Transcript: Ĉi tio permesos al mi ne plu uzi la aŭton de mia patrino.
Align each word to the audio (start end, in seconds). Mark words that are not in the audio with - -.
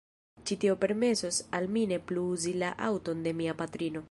Ĉi 0.51 0.55
tio 0.63 0.75
permesos 0.85 1.39
al 1.59 1.69
mi 1.75 1.85
ne 1.93 2.01
plu 2.09 2.27
uzi 2.39 2.55
la 2.65 2.73
aŭton 2.91 3.25
de 3.29 3.39
mia 3.43 3.59
patrino. 3.63 3.99